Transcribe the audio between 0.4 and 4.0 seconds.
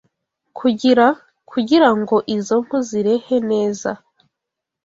kugira kugirango izo mpu zirehe neza